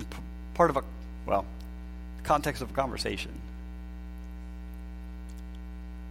part 0.54 0.70
of 0.70 0.76
a, 0.76 0.82
well, 1.26 1.44
context 2.24 2.62
of 2.62 2.70
a 2.70 2.74
conversation. 2.74 3.30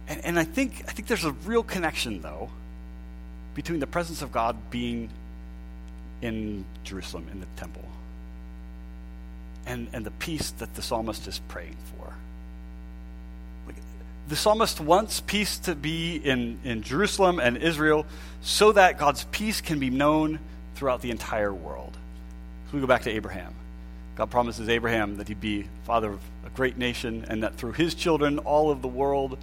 And, 0.08 0.24
and 0.24 0.38
I, 0.38 0.44
think, 0.44 0.84
I 0.88 0.92
think 0.92 1.08
there's 1.08 1.24
a 1.24 1.32
real 1.32 1.62
connection, 1.62 2.22
though, 2.22 2.50
between 3.54 3.80
the 3.80 3.86
presence 3.86 4.22
of 4.22 4.32
God 4.32 4.56
being 4.70 5.10
in 6.22 6.64
Jerusalem, 6.84 7.26
in 7.32 7.40
the 7.40 7.46
temple, 7.56 7.84
and, 9.66 9.88
and 9.92 10.06
the 10.06 10.10
peace 10.12 10.50
that 10.52 10.74
the 10.74 10.82
psalmist 10.82 11.26
is 11.26 11.40
praying 11.48 11.76
for. 11.96 12.14
The 14.28 14.36
psalmist 14.36 14.80
wants 14.80 15.20
peace 15.20 15.58
to 15.60 15.74
be 15.74 16.16
in, 16.16 16.58
in 16.64 16.82
Jerusalem 16.82 17.40
and 17.40 17.56
Israel 17.56 18.06
so 18.40 18.72
that 18.72 18.98
God's 18.98 19.24
peace 19.24 19.60
can 19.60 19.78
be 19.78 19.90
known 19.90 20.38
throughout 20.74 21.02
the 21.02 21.10
entire 21.10 21.52
world. 21.52 21.92
So 22.66 22.74
we 22.74 22.80
go 22.80 22.86
back 22.86 23.02
to 23.02 23.10
Abraham. 23.10 23.54
God 24.16 24.30
promises 24.30 24.68
Abraham 24.68 25.16
that 25.16 25.28
he'd 25.28 25.40
be 25.40 25.66
father 25.84 26.12
of 26.12 26.20
a 26.46 26.50
great 26.50 26.76
nation 26.76 27.24
and 27.28 27.42
that 27.42 27.56
through 27.56 27.72
his 27.72 27.94
children 27.94 28.38
all 28.38 28.70
of 28.70 28.82
the 28.82 28.88
world 28.88 29.38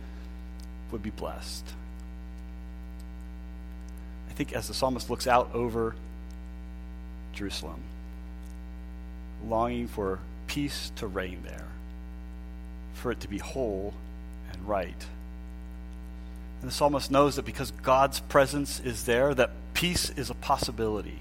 would 0.91 1.03
be 1.03 1.09
blessed. 1.09 1.65
I 4.29 4.33
think 4.33 4.53
as 4.53 4.67
the 4.67 4.73
psalmist 4.73 5.09
looks 5.09 5.27
out 5.27 5.49
over 5.53 5.95
Jerusalem, 7.33 7.81
longing 9.47 9.87
for 9.87 10.19
peace 10.47 10.91
to 10.97 11.07
reign 11.07 11.41
there, 11.43 11.67
for 12.95 13.11
it 13.11 13.19
to 13.21 13.27
be 13.27 13.37
whole 13.37 13.93
and 14.51 14.67
right. 14.67 15.05
And 16.61 16.69
the 16.69 16.73
psalmist 16.73 17.09
knows 17.09 17.37
that 17.37 17.45
because 17.45 17.71
God's 17.83 18.19
presence 18.19 18.79
is 18.79 19.05
there, 19.05 19.33
that 19.33 19.51
peace 19.73 20.09
is 20.09 20.29
a 20.29 20.33
possibility. 20.33 21.19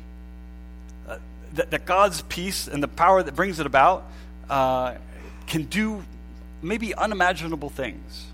Uh, 1.08 1.18
that, 1.54 1.70
that, 1.70 1.84
God's 1.86 2.22
peace 2.22 2.66
and 2.66 2.82
the 2.82 2.88
power 2.88 3.22
that 3.22 3.36
brings 3.36 3.60
it 3.60 3.66
about 3.66 4.04
uh, 4.50 4.94
can 5.46 5.64
do 5.64 6.02
maybe 6.60 6.94
unimaginable 6.94 7.70
things. 7.70 8.26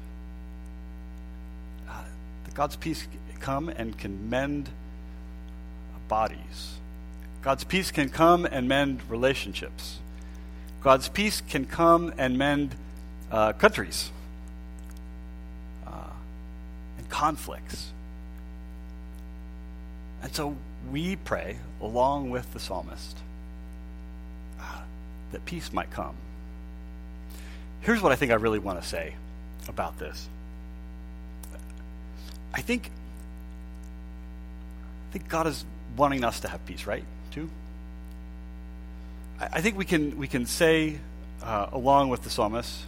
Uh, 1.88 2.02
that 2.44 2.54
God's 2.54 2.76
peace 2.76 3.02
can 3.02 3.40
come 3.40 3.68
and 3.68 3.98
can 3.98 4.30
mend 4.30 4.70
bodies. 6.08 6.78
God's 7.42 7.64
peace 7.64 7.90
can 7.90 8.08
come 8.08 8.46
and 8.46 8.68
mend 8.68 9.02
relationships. 9.08 9.98
God's 10.82 11.08
peace 11.08 11.40
can 11.40 11.66
come 11.66 12.14
and 12.16 12.38
mend 12.38 12.74
uh, 13.30 13.52
countries 17.08 17.24
conflicts. 17.24 17.92
And 20.22 20.34
so 20.34 20.56
we 20.90 21.16
pray, 21.16 21.56
along 21.80 22.30
with 22.30 22.52
the 22.52 22.60
psalmist, 22.60 23.16
that 25.32 25.44
peace 25.46 25.72
might 25.72 25.90
come. 25.90 26.14
Here's 27.80 28.00
what 28.00 28.12
I 28.12 28.16
think 28.16 28.30
I 28.30 28.36
really 28.36 28.58
want 28.58 28.80
to 28.80 28.86
say 28.86 29.14
about 29.68 29.98
this. 29.98 30.28
I 32.52 32.60
think, 32.60 32.90
I 35.08 35.12
think 35.12 35.28
God 35.28 35.46
is 35.46 35.64
wanting 35.96 36.24
us 36.24 36.40
to 36.40 36.48
have 36.48 36.64
peace, 36.66 36.86
right? 36.86 37.04
Too. 37.32 37.50
I, 39.40 39.48
I 39.54 39.60
think 39.60 39.76
we 39.76 39.84
can 39.84 40.16
we 40.18 40.28
can 40.28 40.46
say, 40.46 40.98
uh, 41.42 41.68
along 41.72 42.10
with 42.10 42.22
the 42.22 42.30
psalmist. 42.30 42.82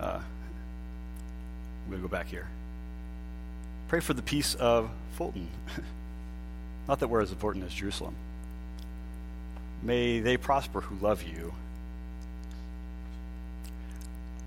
Uh, 0.00 0.20
I'm 1.88 1.90
going 1.90 2.02
to 2.02 2.08
go 2.08 2.10
back 2.10 2.26
here. 2.26 2.46
Pray 3.88 4.00
for 4.00 4.12
the 4.12 4.22
peace 4.22 4.54
of 4.54 4.90
Fulton. 5.16 5.48
Not 6.88 7.00
that 7.00 7.08
we're 7.08 7.22
as 7.22 7.30
important 7.30 7.64
as 7.64 7.72
Jerusalem. 7.72 8.14
May 9.82 10.20
they 10.20 10.36
prosper 10.36 10.82
who 10.82 10.96
love 11.04 11.22
you. 11.22 11.54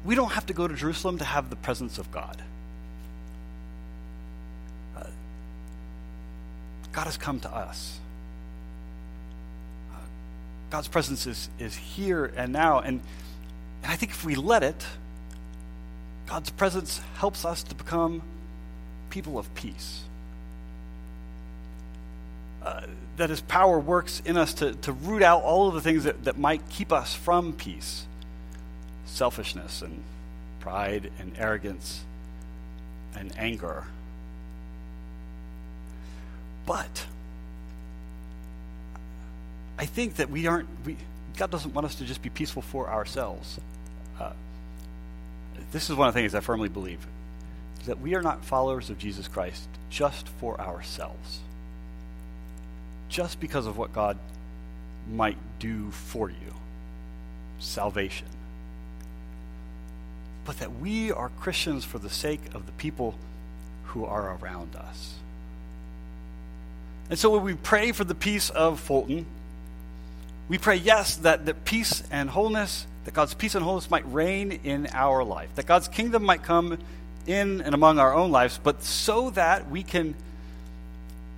We 0.06 0.16
don't 0.16 0.32
have 0.32 0.46
to 0.48 0.54
go 0.54 0.68
to 0.68 0.76
Jerusalem 0.76 1.18
to 1.20 1.26
have 1.26 1.50
the 1.50 1.56
presence 1.56 1.98
of 1.98 2.12
God. 2.12 2.42
Uh, 4.96 5.04
God 6.92 7.04
has 7.04 7.18
come 7.18 7.40
to 7.40 7.50
us. 7.50 8.00
Uh, 9.94 9.98
God's 10.70 10.88
presence 10.88 11.26
is, 11.26 11.50
is 11.60 11.76
here 11.76 12.32
and 12.36 12.52
now. 12.54 12.80
And, 12.80 13.02
and 13.84 13.92
I 13.92 13.96
think 13.96 14.12
if 14.12 14.24
we 14.24 14.36
let 14.36 14.64
it, 14.64 14.86
God's 16.28 16.50
presence 16.50 17.02
helps 17.16 17.46
us 17.46 17.64
to 17.64 17.76
become 17.76 18.22
people 19.12 19.38
of 19.38 19.54
peace. 19.54 20.02
Uh, 22.64 22.82
that 23.18 23.30
his 23.30 23.42
power 23.42 23.80
works 23.80 24.22
in 24.26 24.38
us 24.38 24.56
to, 24.56 24.74
to 24.74 24.92
root 24.92 25.22
out 25.22 25.44
all 25.44 25.68
of 25.68 25.74
the 25.76 25.82
things 25.82 26.06
that, 26.06 26.24
that 26.24 26.38
might 26.38 26.68
keep 26.70 26.92
us 26.92 27.14
from 27.14 27.54
peace 27.54 28.06
selfishness 29.06 29.82
and 29.82 30.02
pride 30.60 31.12
and 31.20 31.34
arrogance 31.38 32.04
and 33.16 33.32
anger. 33.38 33.84
But 36.66 37.06
I 39.78 39.86
think 39.86 40.16
that 40.16 40.30
we 40.30 40.48
aren't, 40.48 40.70
we, 40.86 40.96
God 41.38 41.52
doesn't 41.52 41.74
want 41.74 41.86
us 41.86 41.96
to 41.96 42.06
just 42.06 42.22
be 42.22 42.30
peaceful 42.30 42.62
for 42.62 42.90
ourselves. 42.90 43.60
Uh, 44.20 44.32
this 45.72 45.90
is 45.90 45.96
one 45.96 46.08
of 46.08 46.14
the 46.14 46.22
things 46.22 46.34
I 46.34 46.40
firmly 46.40 46.70
believe 46.70 47.06
that 47.86 48.00
we 48.00 48.16
are 48.16 48.22
not 48.22 48.46
followers 48.46 48.90
of 48.90 48.98
Jesus 48.98 49.28
Christ 49.28 49.68
just 49.90 50.28
for 50.28 50.60
ourselves, 50.60 51.40
just 53.10 53.40
because 53.40 53.66
of 53.66 53.78
what 53.78 53.94
God 53.94 54.18
might 55.12 55.38
do 55.60 55.92
for 55.92 56.30
you 56.30 56.54
salvation. 57.60 58.28
But 60.46 60.60
that 60.60 60.80
we 60.80 61.12
are 61.12 61.30
Christians 61.40 61.86
for 61.86 62.00
the 62.00 62.10
sake 62.10 62.42
of 62.54 62.66
the 62.66 62.72
people 62.74 63.16
who 63.86 64.06
are 64.06 64.38
around 64.42 64.76
us. 64.76 65.16
And 67.10 67.20
so 67.20 67.30
when 67.30 67.44
we 67.44 67.54
pray 67.54 67.92
for 67.92 68.04
the 68.04 68.16
peace 68.16 68.50
of 68.50 68.80
Fulton, 68.80 69.26
we 70.50 70.58
pray, 70.58 70.78
yes, 70.78 71.18
that, 71.18 71.46
that 71.46 71.66
peace 71.66 72.04
and 72.10 72.30
wholeness, 72.30 72.88
that 73.06 73.14
God's 73.14 73.34
peace 73.34 73.56
and 73.56 73.64
wholeness 73.64 73.92
might 73.92 74.12
reign 74.12 74.60
in 74.64 74.88
our 74.94 75.24
life, 75.24 75.50
that 75.56 75.66
God's 75.66 75.88
kingdom 75.88 76.24
might 76.24 76.44
come 76.44 76.78
in 77.28 77.62
and 77.62 77.74
among 77.76 78.00
our 78.00 78.14
own 78.14 78.32
lives, 78.32 78.60
but 78.62 78.84
so 78.84 79.30
that 79.32 79.70
we 79.70 79.84
can 79.84 80.16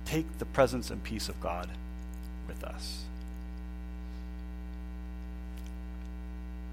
take 0.04 0.38
the 0.38 0.44
presence 0.44 0.90
and 0.90 1.02
peace 1.02 1.28
of 1.28 1.40
God 1.40 1.68
with 2.46 2.62
us. 2.64 3.02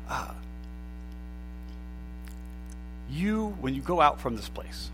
Ah. 0.09 0.35
You, 3.09 3.57
when 3.59 3.73
you 3.73 3.81
go 3.81 3.99
out 4.01 4.21
from 4.21 4.35
this 4.35 4.49
place, 4.49 4.89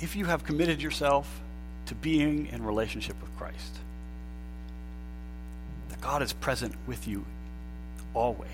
if 0.00 0.16
you 0.16 0.26
have 0.26 0.44
committed 0.44 0.82
yourself 0.82 1.40
to 1.86 1.94
being 1.94 2.46
in 2.46 2.64
relationship 2.64 3.20
with 3.20 3.34
Christ, 3.36 3.78
that 5.88 6.00
God 6.00 6.22
is 6.22 6.32
present 6.32 6.74
with 6.86 7.06
you 7.08 7.24
always. 8.14 8.50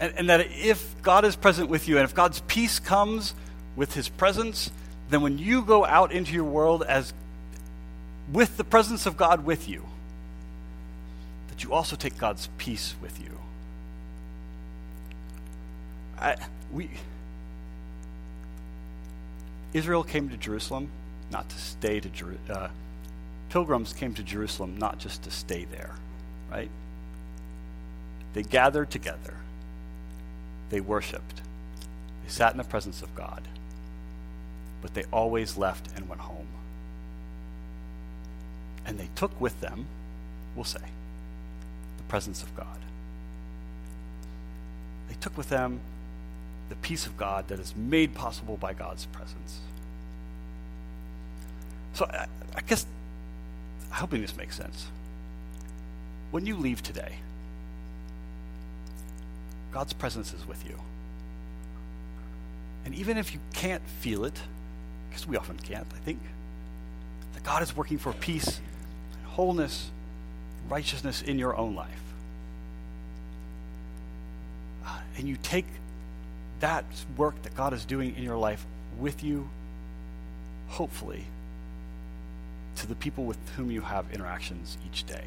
And, 0.00 0.12
and, 0.16 0.28
that 0.28 0.40
if 0.50 1.00
God 1.02 1.24
is 1.24 1.36
present 1.36 1.68
with 1.68 1.86
you 1.86 1.98
and 1.98 2.04
if 2.04 2.14
God's 2.14 2.40
peace 2.40 2.80
comes 2.80 3.32
with 3.76 3.94
his 3.94 4.08
presence, 4.08 4.70
then 5.10 5.20
when 5.20 5.38
you 5.38 5.62
go 5.62 5.84
out 5.84 6.10
into 6.10 6.32
your 6.32 6.44
world 6.44 6.82
as 6.82 7.14
with 8.32 8.56
the 8.56 8.64
presence 8.64 9.06
of 9.06 9.16
God 9.16 9.44
with 9.44 9.68
you, 9.68 9.84
that 11.48 11.62
you 11.62 11.72
also 11.72 11.94
take 11.94 12.18
God's 12.18 12.48
peace 12.58 12.94
with 13.00 13.20
you. 13.20 13.38
I, 16.18 16.36
we, 16.72 16.90
Israel 19.72 20.02
came 20.02 20.28
to 20.30 20.36
Jerusalem 20.36 20.88
not 21.30 21.48
to 21.48 21.56
stay 21.56 22.00
to 22.00 22.08
Jerusalem. 22.08 22.40
Uh, 22.48 22.68
pilgrims 23.50 23.92
came 23.92 24.14
to 24.14 24.22
Jerusalem 24.22 24.78
not 24.78 24.98
just 24.98 25.22
to 25.24 25.30
stay 25.30 25.66
there, 25.70 25.94
right? 26.50 26.70
They 28.32 28.42
gathered 28.42 28.90
together. 28.90 29.34
They 30.70 30.80
worshiped. 30.80 31.40
They 32.24 32.30
sat 32.30 32.52
in 32.52 32.58
the 32.58 32.64
presence 32.64 33.02
of 33.02 33.14
God. 33.14 33.42
But 34.82 34.94
they 34.94 35.04
always 35.12 35.56
left 35.56 35.88
and 35.96 36.08
went 36.08 36.22
home. 36.22 36.46
And 38.86 38.98
they 38.98 39.08
took 39.14 39.40
with 39.40 39.60
them, 39.60 39.86
we'll 40.54 40.64
say, 40.64 40.80
the 41.96 42.02
presence 42.04 42.42
of 42.42 42.54
God. 42.56 42.66
They 45.08 45.16
took 45.20 45.36
with 45.36 45.48
them 45.48 45.80
the 46.68 46.76
peace 46.76 47.06
of 47.06 47.16
God 47.16 47.48
that 47.48 47.58
is 47.58 47.74
made 47.76 48.14
possible 48.14 48.56
by 48.56 48.72
God's 48.72 49.06
presence. 49.06 49.60
So 51.94 52.06
I, 52.06 52.26
I 52.56 52.60
guess, 52.62 52.86
I'm 53.90 53.98
hoping 53.98 54.20
this 54.20 54.36
makes 54.36 54.56
sense. 54.56 54.86
When 56.30 56.46
you 56.46 56.56
leave 56.56 56.82
today, 56.82 57.16
God's 59.74 59.92
presence 59.92 60.32
is 60.32 60.46
with 60.46 60.64
you. 60.64 60.78
And 62.84 62.94
even 62.94 63.18
if 63.18 63.34
you 63.34 63.40
can't 63.52 63.82
feel 63.98 64.24
it, 64.24 64.40
because 65.08 65.26
we 65.26 65.36
often 65.36 65.56
can't, 65.56 65.86
I 65.92 65.98
think, 65.98 66.20
that 67.34 67.42
God 67.42 67.60
is 67.60 67.76
working 67.76 67.98
for 67.98 68.12
peace, 68.12 68.60
wholeness, 69.24 69.90
righteousness 70.68 71.22
in 71.22 71.40
your 71.40 71.56
own 71.56 71.74
life. 71.74 71.88
Uh, 74.86 74.96
and 75.18 75.28
you 75.28 75.36
take 75.42 75.66
that 76.60 76.84
work 77.16 77.42
that 77.42 77.56
God 77.56 77.72
is 77.72 77.84
doing 77.84 78.14
in 78.16 78.22
your 78.22 78.36
life 78.36 78.64
with 78.96 79.24
you, 79.24 79.48
hopefully, 80.68 81.24
to 82.76 82.86
the 82.86 82.94
people 82.94 83.24
with 83.24 83.38
whom 83.56 83.72
you 83.72 83.80
have 83.80 84.06
interactions 84.12 84.78
each 84.86 85.04
day. 85.04 85.24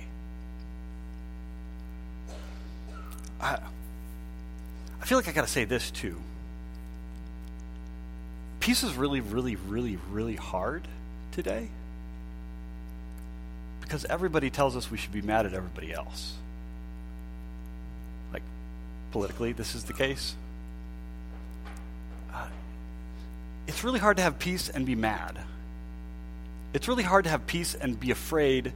I, 3.42 3.60
I 5.02 5.06
feel 5.06 5.18
like 5.18 5.28
I 5.28 5.32
got 5.32 5.46
to 5.46 5.52
say 5.52 5.66
this 5.66 5.92
too. 5.92 6.18
Peace 8.60 8.84
is 8.84 8.96
really, 8.96 9.22
really, 9.22 9.56
really, 9.56 9.98
really 10.12 10.36
hard 10.36 10.88
today 11.32 11.70
because 13.82 14.04
everybody 14.06 14.50
tells 14.50 14.76
us 14.76 14.92
we 14.92 14.98
should 14.98 15.14
be 15.14 15.22
mad 15.22 15.46
at 15.46 15.54
everybody 15.54 15.94
else. 15.94 16.34
Like, 18.34 18.44
politically, 19.12 19.54
this 19.54 19.76
is 19.76 19.86
the 19.86 19.94
case. 19.94 20.36
Uh, 22.34 22.48
it's 23.66 23.86
really 23.86 24.00
hard 24.00 24.18
to 24.18 24.24
have 24.24 24.40
peace 24.40 24.68
and 24.68 24.86
be 24.86 24.96
mad. 24.96 25.38
It's 26.74 26.90
really 26.90 27.04
hard 27.04 27.24
to 27.24 27.30
have 27.30 27.48
peace 27.48 27.76
and 27.76 27.98
be 27.98 28.12
afraid 28.12 28.74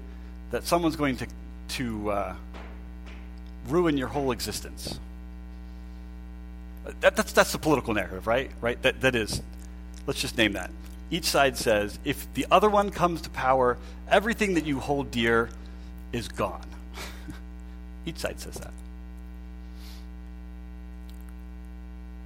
that 0.52 0.64
someone's 0.64 0.96
going 0.96 1.18
to, 1.18 1.28
to 1.70 2.12
uh, 2.12 2.36
ruin 3.68 3.98
your 3.98 4.08
whole 4.08 4.32
existence. 4.32 4.98
That, 7.02 7.16
that's, 7.16 7.32
that's 7.32 7.52
the 7.52 7.58
political 7.58 7.94
narrative, 7.94 8.28
right? 8.28 8.52
Right? 8.60 8.82
That, 8.82 9.02
that 9.02 9.16
is, 9.16 9.42
let's 10.08 10.20
just 10.20 10.38
name 10.38 10.54
that. 10.54 10.72
Each 11.10 11.26
side 11.26 11.58
says 11.58 12.00
if 12.06 12.34
the 12.34 12.48
other 12.50 12.70
one 12.70 12.90
comes 12.90 13.22
to 13.22 13.30
power, 13.30 13.78
everything 14.10 14.54
that 14.56 14.66
you 14.66 14.80
hold 14.80 15.12
dear 15.12 15.50
is 16.12 16.28
gone. 16.28 16.66
Each 18.06 18.18
side 18.18 18.40
says 18.40 18.56
that. 18.56 18.74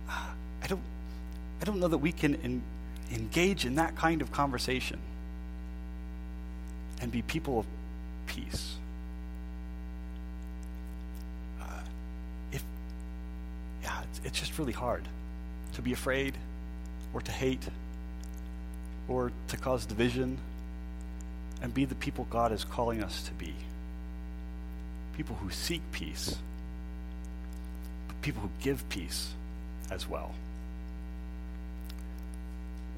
I 0.07 0.67
don't, 0.67 0.81
I 1.61 1.65
don't 1.65 1.79
know 1.79 1.87
that 1.87 1.97
we 1.99 2.11
can 2.11 2.35
in, 2.35 2.61
engage 3.11 3.65
in 3.65 3.75
that 3.75 3.95
kind 3.95 4.21
of 4.21 4.31
conversation 4.31 4.99
and 7.01 7.11
be 7.11 7.21
people 7.21 7.59
of 7.59 7.65
peace. 8.25 8.75
It's 14.25 14.39
just 14.39 14.57
really 14.57 14.73
hard 14.73 15.03
to 15.73 15.81
be 15.81 15.93
afraid 15.93 16.33
or 17.13 17.21
to 17.21 17.31
hate 17.31 17.63
or 19.07 19.31
to 19.49 19.57
cause 19.57 19.85
division 19.85 20.37
and 21.61 21.73
be 21.73 21.85
the 21.85 21.95
people 21.95 22.27
God 22.29 22.51
is 22.51 22.63
calling 22.63 23.03
us 23.03 23.23
to 23.23 23.31
be. 23.33 23.53
People 25.15 25.37
who 25.37 25.49
seek 25.51 25.81
peace, 25.91 26.35
but 28.07 28.21
people 28.21 28.41
who 28.41 28.49
give 28.61 28.87
peace 28.89 29.29
as 29.89 30.09
well. 30.09 30.33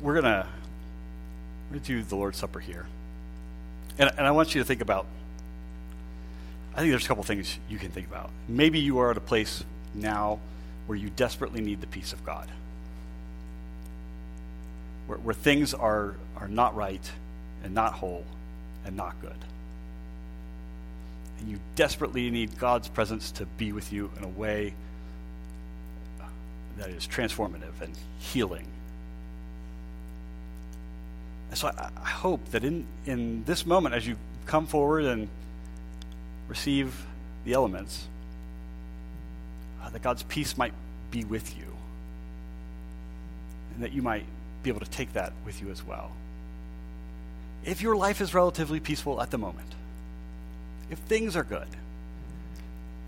We're 0.02 0.14
going 0.14 0.26
to 0.26 0.48
we're 1.70 1.80
to 1.80 1.84
do 1.84 2.02
the 2.02 2.16
Lord's 2.16 2.38
Supper 2.38 2.60
here. 2.60 2.86
And, 4.00 4.10
and 4.18 4.26
I 4.26 4.32
want 4.32 4.56
you 4.56 4.62
to 4.62 4.66
think 4.66 4.80
about, 4.80 5.06
I 6.74 6.80
think 6.80 6.92
there's 6.92 7.04
a 7.04 7.08
couple 7.08 7.24
things 7.24 7.58
you 7.68 7.78
can 7.78 7.92
think 7.92 8.08
about. 8.08 8.30
Maybe 8.48 8.80
you 8.80 9.00
are 9.00 9.12
at 9.12 9.18
a 9.18 9.22
place 9.22 9.64
now 9.94 10.40
where 10.88 10.98
you 10.98 11.10
desperately 11.12 11.62
need 11.62 11.82
the 11.82 11.88
peace 11.88 12.14
of 12.14 12.26
God, 12.26 12.50
where, 15.06 15.20
where 15.20 15.36
things 15.36 15.74
are, 15.74 16.16
are 16.38 16.48
not 16.48 16.76
right 16.76 17.12
and 17.64 17.74
not 17.74 17.94
whole 17.94 18.26
and 18.86 18.96
not 18.96 19.20
good. 19.22 19.38
And 21.40 21.50
you 21.50 21.60
desperately 21.76 22.32
need 22.32 22.58
God's 22.58 22.88
presence 22.88 23.32
to 23.32 23.46
be 23.46 23.72
with 23.72 23.94
you 23.94 24.10
in 24.18 24.24
a 24.24 24.30
way 24.30 24.74
that 26.78 26.90
is 26.90 27.08
transformative 27.08 27.82
and 27.82 27.94
healing. 28.20 28.66
And 31.50 31.58
so 31.58 31.68
I, 31.68 31.90
I 32.04 32.10
hope 32.10 32.44
that 32.52 32.64
in, 32.64 32.86
in 33.06 33.44
this 33.46 33.66
moment, 33.66 33.96
as 33.96 34.08
you 34.08 34.16
come 34.46 34.68
forward 34.68 35.06
and 35.06 35.28
receive 36.48 37.06
the 37.46 37.54
elements, 37.54 38.08
uh, 39.88 39.90
that 39.92 40.02
God's 40.02 40.24
peace 40.24 40.58
might 40.58 40.74
be 41.12 41.24
with 41.24 41.58
you. 41.58 41.66
And 43.74 43.84
that 43.84 43.94
you 43.94 44.02
might 44.02 44.26
be 44.64 44.70
able 44.70 44.82
to 44.82 44.90
take 44.90 45.14
that 45.14 45.34
with 45.46 45.62
you 45.62 45.70
as 45.70 45.84
well. 45.84 46.12
If 47.64 47.82
your 47.82 47.96
life 47.96 48.22
is 48.22 48.34
relatively 48.34 48.80
peaceful 48.80 49.22
at 49.22 49.32
the 49.32 49.38
moment, 49.38 49.76
if 50.90 51.00
things 51.00 51.36
are 51.36 51.44
good, 51.44 51.68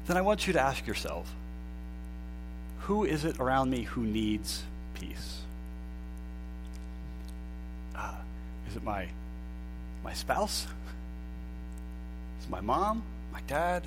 then 0.08 0.18
I 0.18 0.22
want 0.22 0.48
you 0.48 0.54
to 0.54 0.60
ask 0.60 0.88
yourself 0.88 1.34
who 2.82 3.06
is 3.06 3.26
it 3.26 3.39
around 3.39 3.70
me 3.70 3.84
who 3.84 4.02
needs 4.02 4.63
peace? 4.96 5.42
Uh, 7.96 8.15
is 8.70 8.76
it 8.76 8.84
my, 8.84 9.08
my 10.04 10.13
spouse? 10.13 10.65
Is 12.39 12.46
it 12.46 12.50
my 12.50 12.62
mom? 12.62 13.04
My 13.32 13.42
dad? 13.48 13.84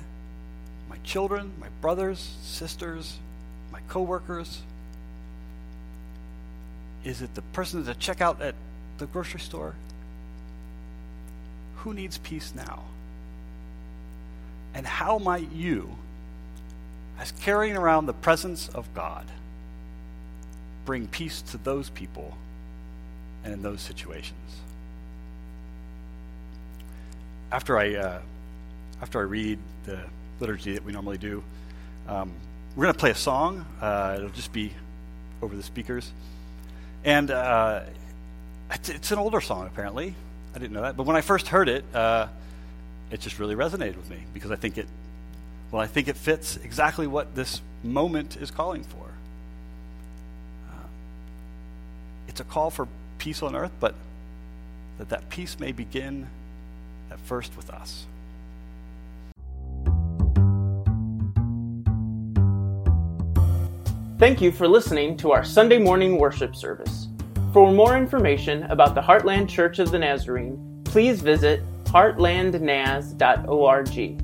My 0.93 0.99
children, 0.99 1.51
my 1.59 1.69
brothers, 1.81 2.19
sisters, 2.43 3.17
my 3.71 3.79
coworkers? 3.89 4.61
Is 7.03 7.23
it 7.23 7.33
the 7.33 7.41
person 7.41 7.79
at 7.79 7.87
the 7.87 7.95
checkout 7.95 8.39
at 8.41 8.53
the 8.99 9.07
grocery 9.07 9.39
store? 9.39 9.73
Who 11.77 11.95
needs 11.95 12.19
peace 12.19 12.53
now? 12.55 12.83
And 14.75 14.85
how 14.85 15.17
might 15.17 15.51
you, 15.51 15.89
as 17.17 17.31
carrying 17.31 17.75
around 17.75 18.05
the 18.05 18.13
presence 18.13 18.69
of 18.69 18.93
God, 18.93 19.25
bring 20.85 21.07
peace 21.07 21.41
to 21.41 21.57
those 21.57 21.89
people 21.89 22.37
and 23.43 23.51
in 23.51 23.63
those 23.63 23.81
situations? 23.81 24.37
After 27.51 27.79
I, 27.79 27.95
uh, 27.95 28.21
after 29.01 29.19
I 29.19 29.23
read 29.23 29.57
the 29.85 29.99
liturgy 30.39 30.73
that 30.73 30.83
we 30.83 30.91
normally 30.91 31.17
do. 31.17 31.43
Um, 32.07 32.31
we're 32.75 32.85
going 32.85 32.93
to 32.93 32.99
play 32.99 33.11
a 33.11 33.15
song. 33.15 33.65
Uh, 33.81 34.15
it'll 34.17 34.29
just 34.29 34.51
be 34.51 34.73
over 35.41 35.55
the 35.55 35.63
speakers. 35.63 36.11
And 37.03 37.29
uh, 37.29 37.81
it's, 38.71 38.89
it's, 38.89 39.11
an 39.11 39.19
older 39.19 39.41
song, 39.41 39.67
apparently. 39.67 40.15
I 40.55 40.59
didn't 40.59 40.73
know 40.73 40.81
that. 40.81 40.97
But 40.97 41.05
when 41.05 41.15
I 41.15 41.21
first 41.21 41.47
heard 41.47 41.69
it, 41.69 41.83
uh, 41.93 42.27
it 43.11 43.19
just 43.19 43.39
really 43.39 43.55
resonated 43.55 43.97
with 43.97 44.09
me 44.09 44.17
because 44.33 44.51
I 44.51 44.55
think 44.55 44.77
it, 44.77 44.87
well, 45.71 45.81
I 45.81 45.87
think 45.87 46.07
it 46.07 46.17
fits 46.17 46.57
exactly 46.57 47.07
what 47.07 47.35
this 47.35 47.61
moment 47.83 48.37
is 48.37 48.51
calling 48.51 48.83
for. 48.83 49.05
Uh, 50.69 50.87
It's 52.27 52.39
a 52.39 52.43
call 52.43 52.69
for 52.69 52.87
peace 53.17 53.43
on 53.43 53.55
earth, 53.55 53.71
but 53.79 53.95
that 54.97 55.09
that 55.09 55.29
peace 55.29 55.59
may 55.59 55.71
begin 55.71 56.27
at 57.11 57.19
first 57.19 57.55
with 57.57 57.69
us. 57.69 58.05
Thank 64.23 64.39
you 64.39 64.53
for 64.53 64.69
listening 64.69 65.17
to 65.17 65.33
our 65.33 65.43
Sunday 65.43 65.77
morning 65.77 66.17
worship 66.17 66.55
service. 66.55 67.09
For 67.51 67.73
more 67.73 67.97
information 67.97 68.63
about 68.71 68.95
the 68.95 69.01
Heartland 69.01 69.49
Church 69.49 69.79
of 69.79 69.91
the 69.91 69.99
Nazarene, 69.99 70.81
please 70.85 71.21
visit 71.21 71.61
heartlandnaz.org. 71.87 74.22